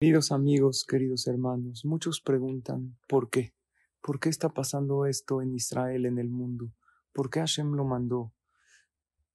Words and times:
Queridos 0.00 0.30
amigos, 0.30 0.84
queridos 0.88 1.26
hermanos, 1.26 1.84
muchos 1.84 2.20
preguntan 2.20 2.96
¿por 3.08 3.30
qué? 3.30 3.52
¿Por 4.00 4.20
qué 4.20 4.28
está 4.28 4.48
pasando 4.48 5.06
esto 5.06 5.42
en 5.42 5.52
Israel, 5.56 6.06
en 6.06 6.18
el 6.18 6.28
mundo? 6.28 6.72
¿Por 7.12 7.30
qué 7.30 7.40
Hashem 7.40 7.72
lo 7.72 7.84
mandó? 7.84 8.32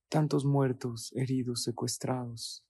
Tantos 0.08 0.46
muertos, 0.46 1.12
heridos, 1.18 1.64
secuestrados. 1.64 2.64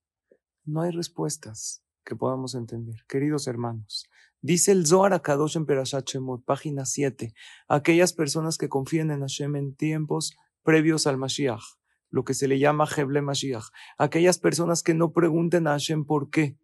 No 0.65 0.82
hay 0.82 0.89
respuestas 0.89 1.83
que 2.04 2.15
podamos 2.15 2.55
entender. 2.55 3.05
Queridos 3.07 3.45
hermanos, 3.45 4.10
dice 4.41 4.71
el 4.71 4.87
Zohar 4.87 5.14
Akadosh 5.14 5.57
en 5.57 5.68
Perashat 5.68 6.10
página 6.46 6.86
7, 6.86 7.36
aquellas 7.68 8.14
personas 8.14 8.57
que 8.57 8.69
confían 8.69 9.11
en 9.11 9.19
Hashem 9.19 9.55
en 9.55 9.75
tiempos 9.75 10.36
previos 10.64 11.05
al 11.05 11.19
Mashiach, 11.19 11.78
lo 12.10 12.23
que 12.23 12.33
se 12.33 12.47
le 12.47 12.57
llama 12.57 12.87
Heble 12.87 13.21
Mashiach, 13.21 13.65
aquellas 14.00 14.39
personas 14.39 14.82
que 14.82 14.96
no 14.96 15.11
pregunten 15.11 15.68
a 15.68 15.73
Hashem 15.73 16.05
por 16.05 16.32
qué, 16.32 16.57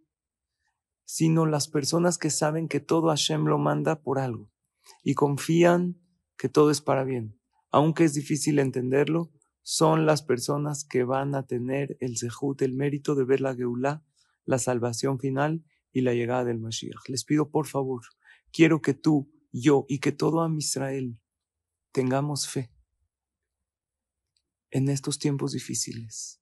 sino 1.12 1.48
las 1.48 1.68
personas 1.68 2.20
que 2.20 2.30
saben 2.30 2.68
que 2.68 2.80
todo 2.80 3.08
Hashem 3.08 3.46
lo 3.46 3.58
manda 3.58 4.00
por 4.04 4.20
algo 4.20 4.52
y 5.04 5.16
confían 5.16 6.00
que 6.38 6.50
todo 6.50 6.70
es 6.70 6.82
para 6.82 7.04
bien. 7.04 7.36
Aunque 7.72 8.04
es 8.04 8.14
difícil 8.14 8.60
entenderlo, 8.60 9.32
son 9.64 10.06
las 10.06 10.22
personas 10.22 10.86
que 10.86 11.04
van 11.04 11.34
a 11.34 11.48
tener 11.48 11.98
el 12.00 12.20
zehut, 12.20 12.62
el 12.62 12.76
mérito 12.76 13.16
de 13.16 13.24
ver 13.24 13.42
la 13.42 13.56
Geulah, 13.56 14.04
la 14.46 14.60
salvación 14.60 15.18
final 15.18 15.66
y 15.92 16.02
la 16.02 16.14
llegada 16.14 16.46
del 16.46 16.60
Mashiach. 16.60 17.10
Les 17.10 17.26
pido 17.26 17.50
por 17.50 17.66
favor, 17.66 18.04
quiero 18.52 18.80
que 18.80 18.94
tú, 18.94 19.32
yo 19.52 19.88
y 19.90 19.98
que 19.98 20.12
todo 20.12 20.44
a 20.44 20.56
Israel 20.60 21.20
tengamos 21.92 22.48
fe 22.48 22.72
en 24.70 24.90
estos 24.90 25.18
tiempos 25.18 25.54
difíciles 25.54 26.40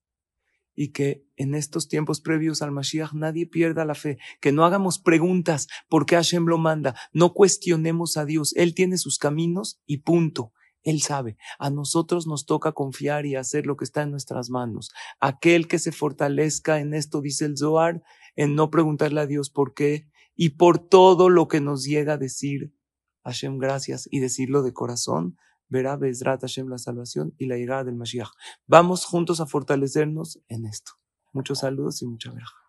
y 0.80 0.92
que 0.92 1.26
en 1.36 1.56
estos 1.56 1.88
tiempos 1.88 2.20
previos 2.20 2.62
al 2.62 2.70
Mashiach 2.70 3.12
nadie 3.12 3.46
pierda 3.46 3.84
la 3.84 3.96
fe, 3.96 4.16
que 4.40 4.52
no 4.52 4.64
hagamos 4.64 5.00
preguntas 5.00 5.66
por 5.88 6.06
qué 6.06 6.14
Hashem 6.14 6.46
lo 6.46 6.56
manda, 6.56 6.94
no 7.12 7.34
cuestionemos 7.34 8.16
a 8.16 8.24
Dios, 8.24 8.54
Él 8.54 8.76
tiene 8.76 8.96
sus 8.96 9.18
caminos 9.18 9.80
y 9.86 9.98
punto. 9.98 10.52
Él 10.84 11.02
sabe, 11.02 11.36
a 11.58 11.68
nosotros 11.70 12.28
nos 12.28 12.46
toca 12.46 12.70
confiar 12.70 13.26
y 13.26 13.34
hacer 13.34 13.66
lo 13.66 13.76
que 13.76 13.84
está 13.84 14.02
en 14.02 14.12
nuestras 14.12 14.50
manos. 14.50 14.92
Aquel 15.18 15.66
que 15.66 15.80
se 15.80 15.90
fortalezca 15.90 16.78
en 16.78 16.94
esto, 16.94 17.20
dice 17.20 17.46
el 17.46 17.58
Zohar, 17.58 18.04
en 18.36 18.54
no 18.54 18.70
preguntarle 18.70 19.20
a 19.20 19.26
Dios 19.26 19.50
por 19.50 19.74
qué 19.74 20.08
y 20.36 20.50
por 20.50 20.78
todo 20.78 21.28
lo 21.28 21.48
que 21.48 21.60
nos 21.60 21.82
llega 21.82 22.12
a 22.12 22.18
decir 22.18 22.72
Hashem 23.24 23.58
gracias 23.58 24.08
y 24.12 24.20
decirlo 24.20 24.62
de 24.62 24.72
corazón, 24.72 25.36
verá 25.68 25.96
Bezrat 25.96 26.40
Hashem 26.40 26.68
la 26.68 26.78
salvación 26.78 27.34
y 27.38 27.46
la 27.46 27.56
llegada 27.56 27.84
del 27.84 27.96
Mashiach. 27.96 28.30
Vamos 28.66 29.04
juntos 29.04 29.40
a 29.40 29.46
fortalecernos 29.46 30.40
en 30.48 30.66
esto. 30.66 30.92
Muchos 31.32 31.60
saludos 31.60 32.02
y 32.02 32.06
mucha 32.06 32.32
verja. 32.32 32.67